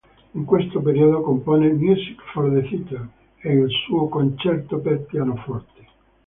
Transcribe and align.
In 0.33 0.45
questo 0.45 0.81
periodo 0.81 1.21
compone 1.21 1.71
"Music 1.73 2.19
for 2.33 2.49
the 2.51 2.67
Theater" 2.67 3.07
e 3.39 3.53
il 3.53 3.69
suo 3.85 4.07
"Concerto 4.07 4.79
per 4.79 5.01
Pianoforte". 5.03 5.85